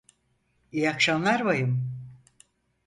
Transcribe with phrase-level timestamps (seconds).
[0.71, 1.95] İyi akşamlar bayım.